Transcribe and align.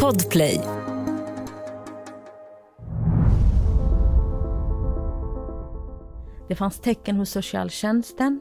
Podplay. 0.00 0.60
Det 6.48 6.54
fanns 6.54 6.80
tecken 6.80 7.16
hos 7.16 7.30
socialtjänsten. 7.30 8.40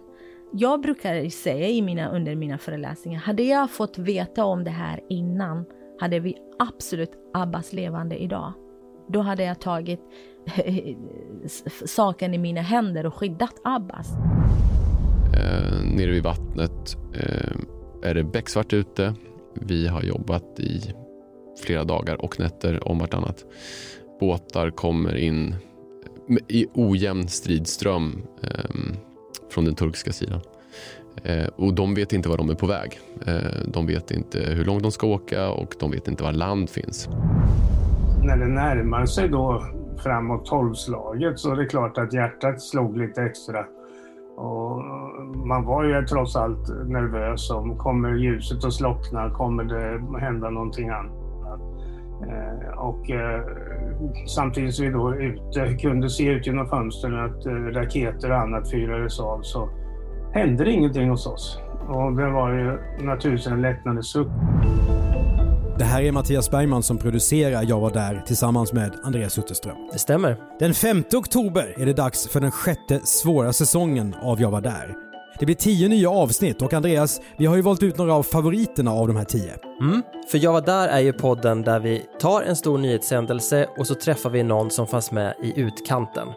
Jag 0.52 0.82
brukar 0.82 1.30
säga 1.30 1.68
i 1.68 1.82
mina, 1.82 2.10
under 2.10 2.36
mina 2.36 2.58
föreläsningar, 2.58 3.20
hade 3.20 3.44
jag 3.44 3.72
fått 3.72 3.98
veta 3.98 4.46
om 4.46 4.64
det 4.64 4.72
här 4.72 5.00
innan, 5.10 5.66
hade 6.00 6.20
vi 6.20 6.38
absolut 6.60 7.12
Abbas 7.34 7.74
levande 7.74 8.18
idag. 8.18 8.54
Då 9.08 9.22
hade 9.22 9.44
jag 9.44 9.62
tagit 9.62 10.02
saken 11.86 12.34
i 12.34 12.38
mina 12.38 12.62
händer 12.62 13.06
och 13.06 13.16
skyddat 13.16 13.56
Abbas. 13.64 14.08
Eh, 15.34 15.96
nere 15.96 16.12
vid 16.12 16.24
vattnet 16.24 16.98
eh, 17.14 17.58
är 18.10 18.14
det 18.14 18.24
becksvart 18.24 18.74
ute. 18.74 19.16
Vi 19.54 19.88
har 19.88 20.04
jobbat 20.04 20.60
i 20.60 20.94
flera 21.66 21.84
dagar 21.84 22.22
och 22.22 22.40
nätter 22.40 22.88
om 22.88 23.00
vartannat. 23.00 23.46
Båtar 24.20 24.70
kommer 24.70 25.16
in 25.16 25.56
i 26.48 26.66
ojämn 26.74 27.28
stridström 27.28 28.24
eh, 28.44 28.76
från 29.52 29.66
den 29.66 29.76
turkiska 29.76 30.12
sidan. 30.12 30.42
Eh, 31.24 31.48
och 31.56 31.74
de 31.74 31.94
vet 31.94 32.14
inte 32.14 32.30
var 32.30 32.38
de 32.38 32.50
är 32.50 32.56
på 32.56 32.68
väg. 32.68 33.00
Eh, 33.28 33.68
de 33.68 33.88
vet 33.88 34.12
inte 34.12 34.40
hur 34.40 34.66
långt 34.66 34.84
de 34.84 34.92
ska 34.92 35.08
åka 35.08 35.50
och 35.50 35.76
de 35.80 35.92
vet 35.92 36.08
inte 36.08 36.24
var 36.24 36.32
land 36.32 36.70
finns. 36.70 37.10
När 38.24 38.38
det 38.38 38.48
närmar 38.48 39.06
sig 39.06 39.30
då 39.30 39.64
framåt 40.04 40.46
tolvslaget 40.46 41.40
så 41.40 41.52
är 41.52 41.56
det 41.56 41.66
klart 41.66 41.98
att 41.98 42.14
hjärtat 42.14 42.62
slog 42.62 42.98
lite 42.98 43.22
extra. 43.22 43.66
Och 44.38 44.84
man 45.48 45.66
var 45.66 45.84
ju 45.84 46.06
trots 46.06 46.36
allt 46.36 46.70
nervös 46.88 47.52
om 47.52 47.78
kommer 47.78 48.16
ljuset 48.16 48.66
att 48.66 48.74
slockna, 48.74 49.30
kommer 49.30 49.64
det 49.64 50.20
hända 50.20 50.50
någonting 50.50 50.90
annat? 50.90 51.24
Eh, 52.28 52.80
och 52.80 53.10
eh, 53.10 53.42
samtidigt 54.28 54.76
som 54.76 54.86
vi 54.86 54.92
då 54.92 55.16
ute, 55.16 55.74
kunde 55.74 56.10
se 56.10 56.28
ut 56.28 56.48
genom 56.48 56.68
fönstren 56.68 57.26
att 57.26 57.46
eh, 57.46 57.54
raketer 57.54 58.32
och 58.32 58.38
annat 58.38 58.72
fyrades 58.72 59.20
av 59.20 59.42
så 59.42 59.70
hände 60.34 60.64
det 60.64 60.72
ingenting 60.72 61.10
hos 61.10 61.28
oss. 61.28 61.60
Och 61.88 62.14
det 62.14 62.30
var 62.30 62.50
ju 62.54 62.78
naturligtvis 63.06 63.48
en 63.48 63.62
lättnadens 63.62 64.12
suck. 64.12 64.28
Det 65.78 65.84
här 65.84 66.02
är 66.02 66.12
Mattias 66.12 66.52
Bergman 66.52 66.84
som 66.84 66.98
producerar 66.98 67.64
Jag 67.64 67.80
var 67.80 67.92
där 67.92 68.24
tillsammans 68.26 68.74
med 68.74 68.92
Andreas 69.04 69.38
Utterström. 69.38 69.78
Det 69.92 70.00
stämmer. 70.00 70.38
Den 70.60 70.74
5 70.74 71.04
oktober 71.14 71.76
är 71.78 71.86
det 71.86 71.94
dags 71.94 72.28
för 72.28 72.40
den 72.40 72.52
sjätte 72.52 73.00
svåra 73.04 73.54
säsongen 73.54 74.16
av 74.22 74.42
Jag 74.42 74.52
var 74.52 74.62
där. 74.62 74.96
Det 75.40 75.46
blir 75.46 75.56
tio 75.56 75.88
nya 75.88 76.10
avsnitt 76.10 76.62
och 76.62 76.74
Andreas, 76.74 77.22
vi 77.38 77.46
har 77.46 77.56
ju 77.56 77.62
valt 77.62 77.84
ut 77.84 77.98
några 77.98 78.14
av 78.14 78.24
favoriterna 78.24 78.92
av 78.92 79.08
de 79.08 79.16
här 79.16 79.26
tio. 79.26 79.54
Mm, 79.82 80.04
för 80.32 80.38
Jag 80.38 80.54
var 80.54 80.62
där 80.62 80.88
är 80.88 81.00
ju 81.00 81.14
podden 81.14 81.62
där 81.62 81.80
vi 81.80 82.06
tar 82.20 82.42
en 82.42 82.56
stor 82.56 82.78
nyhetshändelse 82.78 83.68
och 83.78 83.88
så 83.88 83.96
träffar 83.96 84.30
vi 84.30 84.44
någon 84.44 84.72
som 84.72 84.88
fanns 84.88 85.12
med 85.12 85.34
i 85.44 85.60
utkanten. 85.60 86.28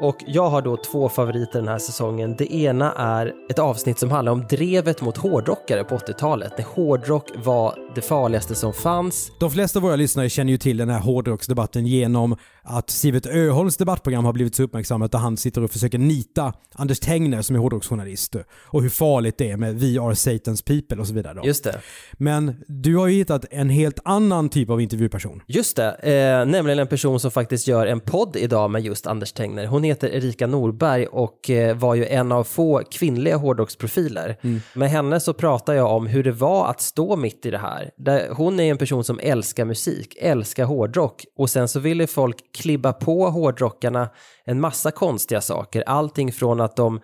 Och 0.00 0.24
jag 0.26 0.50
har 0.50 0.62
då 0.62 0.76
två 0.76 1.08
favoriter 1.08 1.58
den 1.58 1.68
här 1.68 1.78
säsongen. 1.78 2.34
Det 2.38 2.54
ena 2.54 2.92
är 2.92 3.32
ett 3.50 3.58
avsnitt 3.58 3.98
som 3.98 4.10
handlar 4.10 4.32
om 4.32 4.46
drevet 4.50 5.02
mot 5.02 5.16
hårdrockare 5.16 5.84
på 5.84 5.96
80-talet, 5.98 6.52
när 6.58 6.64
hårdrock 6.64 7.30
var 7.44 7.74
det 7.94 8.02
farligaste 8.02 8.54
som 8.54 8.72
fanns. 8.72 9.32
De 9.40 9.50
flesta 9.50 9.78
av 9.78 9.82
våra 9.82 9.96
lyssnare 9.96 10.28
känner 10.28 10.52
ju 10.52 10.58
till 10.58 10.76
den 10.76 10.88
här 10.88 11.00
hårdrocksdebatten 11.00 11.86
genom 11.86 12.36
att 12.62 12.90
Sivert 12.90 13.26
Öholms 13.26 13.76
debattprogram 13.76 14.24
har 14.24 14.32
blivit 14.32 14.54
så 14.54 14.62
uppmärksammat 14.62 15.12
där 15.12 15.18
han 15.18 15.36
sitter 15.36 15.64
och 15.64 15.70
försöker 15.70 15.98
nita 15.98 16.52
Anders 16.74 17.00
Tengner 17.00 17.42
som 17.42 17.56
är 17.56 17.60
hårdrocksjournalist 17.60 18.36
och 18.50 18.82
hur 18.82 18.88
farligt 18.88 19.38
det 19.38 19.50
är 19.50 19.56
med 19.56 19.80
We 19.80 20.00
are 20.00 20.14
Satan's 20.14 20.64
people 20.64 21.00
och 21.00 21.06
så 21.06 21.14
vidare. 21.14 21.34
Då. 21.34 21.46
Just 21.46 21.64
det. 21.64 21.80
Men 22.12 22.64
du 22.68 22.96
har 22.96 23.06
ju 23.06 23.14
hittat 23.14 23.44
en 23.50 23.70
helt 23.70 23.98
annan 24.04 24.48
typ 24.48 24.70
av 24.70 24.80
intervjuperson. 24.80 25.42
Just 25.46 25.76
det, 25.76 25.92
eh, 25.92 26.46
nämligen 26.46 26.78
en 26.78 26.86
person 26.86 27.20
som 27.20 27.30
faktiskt 27.30 27.68
gör 27.68 27.86
en 27.86 28.00
podd 28.00 28.36
idag 28.36 28.70
med 28.70 28.82
just 28.84 29.06
Anders 29.06 29.32
Tengner. 29.32 29.66
Hon 29.66 29.84
heter 29.86 30.08
Erika 30.08 30.46
Norberg 30.46 31.06
och 31.06 31.50
eh, 31.50 31.76
var 31.76 31.94
ju 31.94 32.06
en 32.06 32.32
av 32.32 32.44
få 32.44 32.82
kvinnliga 32.90 33.36
hårdrocksprofiler. 33.36 34.36
Mm. 34.40 34.60
Med 34.74 34.90
henne 34.90 35.20
så 35.20 35.32
pratar 35.32 35.74
jag 35.74 35.90
om 35.90 36.06
hur 36.06 36.24
det 36.24 36.32
var 36.32 36.70
att 36.70 36.80
stå 36.80 37.16
mitt 37.16 37.46
i 37.46 37.50
det 37.50 37.58
här. 37.58 37.90
Hon 38.34 38.60
är 38.60 38.70
en 38.70 38.78
person 38.78 39.04
som 39.04 39.20
älskar 39.22 39.64
musik, 39.64 40.16
älskar 40.20 40.64
hårdrock 40.64 41.24
och 41.36 41.50
sen 41.50 41.68
så 41.68 41.80
ville 41.80 42.06
folk 42.06 42.36
klibba 42.56 42.92
på 42.92 43.28
hårdrockarna 43.28 44.08
en 44.44 44.60
massa 44.60 44.90
konstiga 44.90 45.40
saker. 45.40 45.84
Allting 45.86 46.32
från 46.32 46.60
att 46.60 46.76
de 46.76 47.00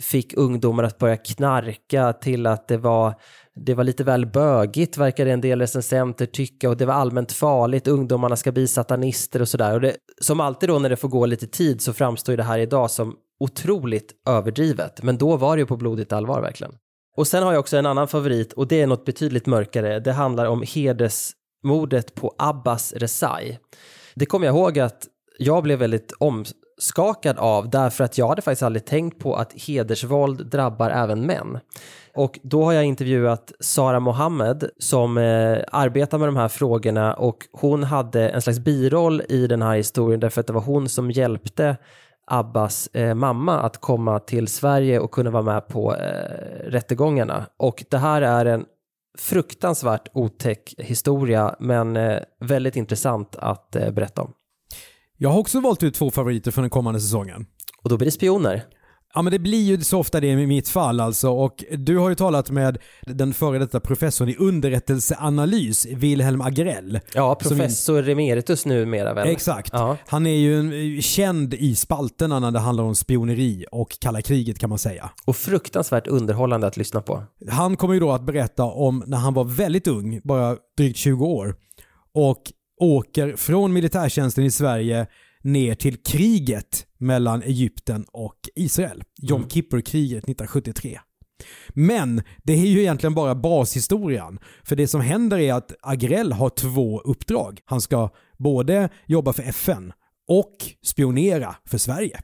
fick 0.00 0.36
ungdomar 0.36 0.84
att 0.84 0.98
börja 0.98 1.16
knarka 1.16 2.12
till 2.12 2.46
att 2.46 2.68
det 2.68 2.76
var, 2.76 3.14
det 3.54 3.74
var 3.74 3.84
lite 3.84 4.04
väl 4.04 4.26
bögigt 4.26 4.96
verkade 4.96 5.32
en 5.32 5.40
del 5.40 5.60
recensenter 5.60 6.26
tycka 6.26 6.68
och 6.68 6.76
det 6.76 6.86
var 6.86 6.94
allmänt 6.94 7.32
farligt, 7.32 7.88
ungdomarna 7.88 8.36
ska 8.36 8.52
bli 8.52 8.68
satanister 8.68 9.40
och 9.40 9.48
sådär. 9.48 9.74
Och 9.74 9.80
det, 9.80 9.96
som 10.20 10.40
alltid 10.40 10.68
då 10.68 10.78
när 10.78 10.88
det 10.88 10.96
får 10.96 11.08
gå 11.08 11.26
lite 11.26 11.46
tid 11.46 11.82
så 11.82 11.92
framstår 11.92 12.36
det 12.36 12.42
här 12.42 12.58
idag 12.58 12.90
som 12.90 13.16
otroligt 13.40 14.12
överdrivet, 14.28 15.02
men 15.02 15.18
då 15.18 15.36
var 15.36 15.56
det 15.56 15.60
ju 15.60 15.66
på 15.66 15.76
blodigt 15.76 16.12
allvar 16.12 16.40
verkligen. 16.40 16.72
Och 17.16 17.26
sen 17.26 17.42
har 17.42 17.52
jag 17.52 17.60
också 17.60 17.76
en 17.76 17.86
annan 17.86 18.08
favorit 18.08 18.52
och 18.52 18.68
det 18.68 18.80
är 18.80 18.86
något 18.86 19.04
betydligt 19.04 19.46
mörkare. 19.46 20.00
Det 20.00 20.12
handlar 20.12 20.46
om 20.46 20.64
hedersmordet 20.74 22.14
på 22.14 22.34
Abbas 22.38 22.92
Rezai. 22.92 23.58
Det 24.14 24.26
kommer 24.26 24.46
jag 24.46 24.56
ihåg 24.56 24.78
att 24.78 25.06
jag 25.38 25.62
blev 25.62 25.78
väldigt 25.78 26.12
om 26.18 26.44
skakad 26.82 27.38
av 27.38 27.70
därför 27.70 28.04
att 28.04 28.18
jag 28.18 28.28
hade 28.28 28.42
faktiskt 28.42 28.62
aldrig 28.62 28.84
tänkt 28.84 29.18
på 29.18 29.34
att 29.34 29.52
hedersvåld 29.52 30.46
drabbar 30.46 30.90
även 30.90 31.26
män. 31.26 31.58
Och 32.14 32.38
då 32.42 32.64
har 32.64 32.72
jag 32.72 32.84
intervjuat 32.84 33.52
Sara 33.60 34.00
Mohammed 34.00 34.70
som 34.78 35.18
eh, 35.18 35.58
arbetar 35.72 36.18
med 36.18 36.28
de 36.28 36.36
här 36.36 36.48
frågorna 36.48 37.14
och 37.14 37.36
hon 37.52 37.82
hade 37.84 38.28
en 38.28 38.42
slags 38.42 38.58
biroll 38.58 39.22
i 39.28 39.46
den 39.46 39.62
här 39.62 39.76
historien 39.76 40.20
därför 40.20 40.40
att 40.40 40.46
det 40.46 40.52
var 40.52 40.60
hon 40.60 40.88
som 40.88 41.10
hjälpte 41.10 41.76
Abbas 42.26 42.86
eh, 42.86 43.14
mamma 43.14 43.60
att 43.60 43.76
komma 43.76 44.18
till 44.18 44.48
Sverige 44.48 45.00
och 45.00 45.10
kunna 45.10 45.30
vara 45.30 45.42
med 45.42 45.68
på 45.68 45.96
eh, 45.96 46.70
rättegångarna. 46.70 47.46
Och 47.56 47.84
det 47.90 47.98
här 47.98 48.22
är 48.22 48.46
en 48.46 48.64
fruktansvärt 49.18 50.08
otäck 50.12 50.74
historia 50.78 51.56
men 51.58 51.96
eh, 51.96 52.18
väldigt 52.40 52.76
intressant 52.76 53.36
att 53.36 53.76
eh, 53.76 53.90
berätta 53.90 54.22
om. 54.22 54.32
Jag 55.22 55.30
har 55.30 55.38
också 55.38 55.60
valt 55.60 55.82
ut 55.82 55.94
två 55.94 56.10
favoriter 56.10 56.50
för 56.50 56.60
den 56.60 56.70
kommande 56.70 57.00
säsongen. 57.00 57.46
Och 57.82 57.90
då 57.90 57.96
blir 57.96 58.06
det 58.06 58.10
spioner. 58.10 58.64
Ja 59.14 59.22
men 59.22 59.32
det 59.32 59.38
blir 59.38 59.62
ju 59.62 59.80
så 59.80 59.98
ofta 59.98 60.20
det 60.20 60.26
i 60.26 60.46
mitt 60.46 60.68
fall 60.68 61.00
alltså 61.00 61.30
och 61.30 61.64
du 61.78 61.98
har 61.98 62.08
ju 62.08 62.14
talat 62.14 62.50
med 62.50 62.78
den 63.06 63.34
före 63.34 63.58
detta 63.58 63.80
professorn 63.80 64.28
i 64.28 64.36
underrättelseanalys, 64.36 65.86
Wilhelm 65.86 66.40
Agrell. 66.40 67.00
Ja, 67.14 67.34
professor 67.34 68.08
emeritus 68.08 68.66
numera 68.66 69.14
väl? 69.14 69.28
Exakt. 69.28 69.70
Ja. 69.72 69.96
Han 70.06 70.26
är 70.26 70.36
ju 70.36 70.58
en, 70.58 71.02
känd 71.02 71.54
i 71.54 71.74
spalterna 71.74 72.40
när 72.40 72.50
det 72.50 72.58
handlar 72.58 72.84
om 72.84 72.94
spioneri 72.94 73.64
och 73.72 73.96
kalla 74.00 74.22
kriget 74.22 74.58
kan 74.58 74.68
man 74.68 74.78
säga. 74.78 75.10
Och 75.24 75.36
fruktansvärt 75.36 76.06
underhållande 76.06 76.66
att 76.66 76.76
lyssna 76.76 77.00
på. 77.00 77.22
Han 77.50 77.76
kommer 77.76 77.94
ju 77.94 78.00
då 78.00 78.12
att 78.12 78.26
berätta 78.26 78.64
om 78.64 79.02
när 79.06 79.18
han 79.18 79.34
var 79.34 79.44
väldigt 79.44 79.86
ung, 79.86 80.20
bara 80.24 80.56
drygt 80.76 80.98
20 80.98 81.26
år, 81.26 81.56
och 82.14 82.42
åker 82.82 83.36
från 83.36 83.72
militärtjänsten 83.72 84.44
i 84.44 84.50
Sverige 84.50 85.06
ner 85.42 85.74
till 85.74 85.96
kriget 85.96 86.86
mellan 86.98 87.42
Egypten 87.42 88.04
och 88.12 88.38
Israel. 88.54 89.02
Jom 89.16 89.36
mm. 89.36 89.50
Kippur-kriget 89.50 90.18
1973. 90.18 91.00
Men 91.68 92.22
det 92.42 92.52
är 92.52 92.66
ju 92.66 92.80
egentligen 92.80 93.14
bara 93.14 93.34
bashistorien. 93.34 94.38
För 94.64 94.76
det 94.76 94.88
som 94.88 95.00
händer 95.00 95.38
är 95.38 95.54
att 95.54 95.72
Agrell 95.80 96.32
har 96.32 96.48
två 96.48 97.00
uppdrag. 97.00 97.60
Han 97.64 97.80
ska 97.80 98.10
både 98.38 98.88
jobba 99.06 99.32
för 99.32 99.42
FN 99.42 99.92
och 100.28 100.56
spionera 100.82 101.56
för 101.64 101.78
Sverige. 101.78 102.20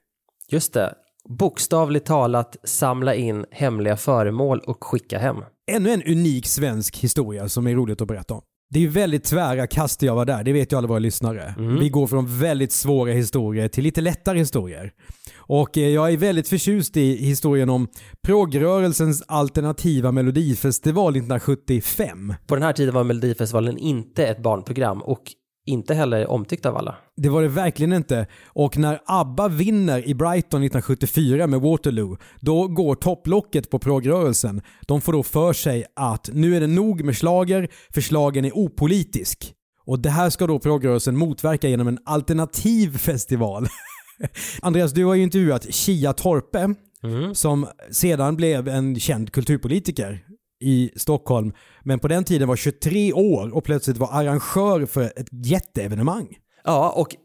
Just 0.48 0.72
det. 0.72 0.94
Bokstavligt 1.28 2.06
talat 2.06 2.56
samla 2.64 3.14
in 3.14 3.47
hemliga 3.50 3.97
föremål 3.97 4.58
och 4.58 4.84
skicka 4.84 5.18
hem. 5.18 5.36
Ännu 5.70 5.91
en 5.91 6.02
unik 6.02 6.47
svensk 6.47 6.97
historia 6.97 7.48
som 7.48 7.66
är 7.66 7.74
roligt 7.74 8.00
att 8.00 8.08
berätta 8.08 8.34
om. 8.34 8.42
Det 8.70 8.84
är 8.84 8.88
väldigt 8.88 9.24
tvära 9.24 9.66
kast 9.66 10.03
jag 10.03 10.15
var 10.15 10.24
där, 10.24 10.44
det 10.44 10.53
vet 10.53 10.72
ju 10.72 10.76
alla 10.76 10.88
våra 10.88 10.98
lyssnare. 10.98 11.54
Mm. 11.59 11.78
Vi 11.78 11.88
går 11.88 12.06
från 12.06 12.38
väldigt 12.38 12.72
svåra 12.72 13.12
historier 13.12 13.68
till 13.68 13.84
lite 13.84 14.00
lättare 14.00 14.38
historier. 14.38 14.92
Och 15.36 15.78
eh, 15.78 15.88
jag 15.88 16.12
är 16.12 16.16
väldigt 16.16 16.48
förtjust 16.48 16.97
i 16.97 17.16
historien 17.16 17.70
om 17.70 17.88
progrörelsens 18.26 19.22
alternativa 19.28 20.12
melodifestival 20.12 21.12
1975. 21.12 22.34
På 22.47 22.54
den 22.54 22.65
här 22.65 22.72
tiden 22.72 22.94
var 22.94 23.04
Melodifestivalen 23.04 23.78
inte 23.78 24.26
ett 24.26 24.42
barnprogram 24.42 25.03
och 25.03 25.22
inte 25.68 25.94
heller 25.94 26.30
omtyckt 26.30 26.66
av 26.66 26.76
alla. 26.76 26.97
Det 27.16 27.28
var 27.28 27.42
det 27.42 27.48
verkligen 27.48 27.92
inte. 27.92 28.26
Och 28.47 28.78
när 28.78 29.00
ABBA 29.06 29.48
vinner 29.48 30.09
i 30.09 30.15
Brighton 30.15 30.62
1974 30.62 31.47
med 31.47 31.60
Waterloo, 31.60 32.16
då 32.41 32.68
går 32.68 32.94
topplocket 32.94 33.70
på 33.70 33.78
progrörelsen. 33.78 34.62
De 34.86 35.00
får 35.00 35.12
då 35.12 35.22
för 35.22 35.53
sig 35.53 35.84
att 35.97 36.30
nu 36.32 36.56
är 36.56 36.60
det 36.60 36.66
nog 36.66 37.04
med 37.04 37.16
slager, 37.16 37.68
för 37.94 38.00
slagen 38.00 38.44
är 38.44 38.53
opolitisk. 38.53 39.54
Och 39.86 39.98
det 39.98 40.10
här 40.10 40.30
ska 40.30 40.47
då 40.47 40.59
progrörelsen 40.59 41.16
motverka 41.16 41.68
genom 41.68 41.88
en 41.88 41.98
alternativ 42.04 42.98
festival. 42.98 43.66
Andreas, 44.62 44.92
du 44.92 45.04
har 45.04 45.14
ju 45.14 45.22
intervjuat 45.22 45.74
Chia 45.74 46.12
Torpe, 46.12 46.74
mm. 47.03 47.34
som 47.34 47.66
sedan 47.91 48.36
blev 48.36 48.68
en 48.68 49.00
känd 49.00 49.32
kulturpolitiker 49.32 50.24
i 50.60 50.91
Stockholm, 50.97 51.53
men 51.83 51.99
på 51.99 52.09
den 52.09 52.25
tiden 52.25 52.49
var 52.49 52.57
23 52.57 53.13
år 53.13 53.55
och 53.55 53.65
plötsligt 53.65 53.97
var 53.97 54.09
arrangör 54.13 54.87
för 54.87 55.05
ett 55.05 55.28
jätteevenemang. 55.31 56.39
Ja, 56.65 56.91
och 56.91 57.16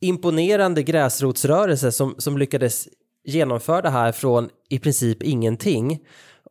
imponerande 0.00 0.82
gräsrotsrörelse 0.82 1.92
som, 1.92 2.14
som 2.18 2.38
lyckades 2.38 2.88
genomföra 3.24 3.82
det 3.82 3.90
här 3.90 4.12
från 4.12 4.48
i 4.68 4.78
princip 4.78 5.22
ingenting. 5.22 5.98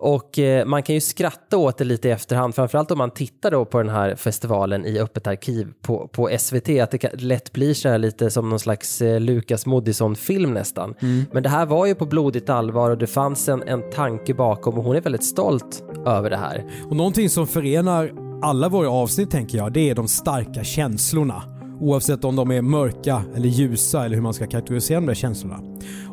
Och 0.01 0.39
eh, 0.39 0.65
man 0.65 0.83
kan 0.83 0.95
ju 0.95 1.01
skratta 1.01 1.57
åt 1.57 1.77
det 1.77 1.83
lite 1.83 2.07
i 2.07 2.11
efterhand, 2.11 2.55
framförallt 2.55 2.91
om 2.91 2.97
man 2.97 3.11
tittar 3.11 3.51
då 3.51 3.65
på 3.65 3.77
den 3.77 3.89
här 3.89 4.15
festivalen 4.15 4.85
i 4.85 4.99
Öppet 4.99 5.27
arkiv 5.27 5.67
på, 5.81 6.07
på 6.07 6.29
SVT, 6.39 6.69
att 6.69 6.91
det 6.91 6.97
kan, 6.97 7.09
lätt 7.13 7.53
blir 7.53 7.73
så 7.73 7.89
här 7.89 7.97
lite 7.97 8.31
som 8.31 8.49
någon 8.49 8.59
slags 8.59 9.01
eh, 9.01 9.19
Lukas 9.19 9.65
Moodysson-film 9.65 10.53
nästan. 10.53 10.95
Mm. 10.99 11.25
Men 11.31 11.43
det 11.43 11.49
här 11.49 11.65
var 11.65 11.85
ju 11.85 11.95
på 11.95 12.05
blodigt 12.05 12.49
allvar 12.49 12.89
och 12.89 12.97
det 12.97 13.07
fanns 13.07 13.49
en, 13.49 13.63
en 13.63 13.89
tanke 13.89 14.33
bakom 14.33 14.77
och 14.77 14.83
hon 14.83 14.95
är 14.95 15.01
väldigt 15.01 15.25
stolt 15.25 15.83
över 16.05 16.29
det 16.29 16.37
här. 16.37 16.65
Och 16.89 16.95
någonting 16.95 17.29
som 17.29 17.47
förenar 17.47 18.11
alla 18.41 18.69
våra 18.69 18.89
avsnitt 18.89 19.31
tänker 19.31 19.57
jag, 19.57 19.73
det 19.73 19.89
är 19.89 19.95
de 19.95 20.07
starka 20.07 20.63
känslorna. 20.63 21.60
Oavsett 21.81 22.23
om 22.23 22.35
de 22.35 22.51
är 22.51 22.61
mörka 22.61 23.23
eller 23.35 23.49
ljusa 23.49 24.05
eller 24.05 24.15
hur 24.15 24.23
man 24.23 24.33
ska 24.33 24.47
kategorisera 24.47 24.99
de 24.99 25.05
där 25.05 25.13
känslorna. 25.13 25.59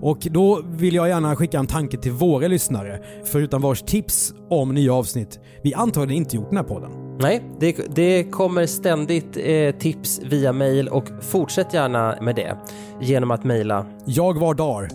Och 0.00 0.19
då 0.31 0.62
vill 0.65 0.94
jag 0.94 1.09
gärna 1.09 1.37
skicka 1.37 1.59
en 1.59 1.67
tanke 1.67 1.99
till 1.99 2.12
våra 2.12 2.49
lyssnare, 2.49 3.03
förutom 3.25 3.62
vars 3.62 3.82
tips 3.82 4.35
om 4.50 4.75
nya 4.75 4.94
avsnitt 4.94 5.41
vi 5.62 5.75
antagligen 5.75 6.23
inte 6.23 6.37
gjort 6.37 6.49
den 6.49 6.56
här 6.56 6.65
podden. 6.65 6.91
Nej, 7.20 7.43
det, 7.61 7.76
det 7.94 8.25
kommer 8.25 8.67
ständigt 8.67 9.37
eh, 9.37 9.70
tips 9.70 10.20
via 10.23 10.53
mail 10.53 10.88
och 10.88 11.05
fortsätt 11.20 11.75
gärna 11.75 12.19
med 12.20 12.37
det 12.37 12.56
genom 13.00 13.31
att 13.31 13.44
mejla 13.44 13.87
jagvardar 14.06 14.88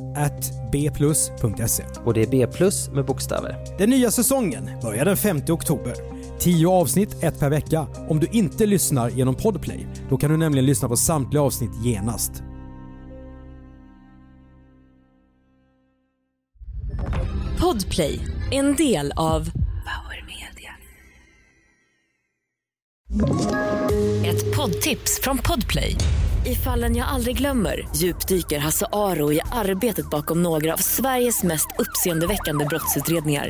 bplus.se. 0.72 1.84
Och 2.06 2.14
det 2.14 2.22
är 2.22 2.28
B 2.28 2.48
plus 2.48 2.90
med 2.90 3.06
bokstäver. 3.06 3.56
Den 3.78 3.90
nya 3.90 4.12
säsongen 4.12 4.70
börjar 4.82 5.06
den 5.06 5.18
5 5.18 5.42
oktober. 5.50 6.13
10 6.40 6.68
avsnitt, 6.68 7.24
ett 7.24 7.40
per 7.40 7.50
vecka. 7.50 7.88
Om 8.10 8.20
du 8.20 8.28
inte 8.32 8.66
lyssnar 8.66 9.10
genom 9.10 9.36
Podplay, 9.36 9.88
då 10.10 10.18
kan 10.18 10.32
du 10.32 10.38
nämligen 10.38 10.66
lyssna 10.66 10.88
på 10.88 10.98
samtliga 10.98 11.42
avsnitt 11.42 11.72
genast. 11.84 12.44
Podplay, 17.60 18.20
en 18.52 18.76
del 18.76 19.14
av 19.16 19.52
Power 19.52 20.26
Media. 20.28 20.74
Ett 24.26 24.56
poddtips 24.56 25.20
från 25.22 25.38
Podplay. 25.38 25.96
I 26.46 26.56
fallen 26.56 26.96
jag 26.96 27.08
aldrig 27.08 27.38
glömmer 27.38 27.88
djupdyker 27.96 28.60
Hasse 28.60 28.86
Aro 28.92 29.34
i 29.34 29.40
arbetet 29.52 30.10
bakom 30.10 30.44
några 30.44 30.74
av 30.74 30.78
Sveriges 30.78 31.44
mest 31.44 31.68
uppseendeväckande 31.80 32.66
brottsutredningar 32.66 33.50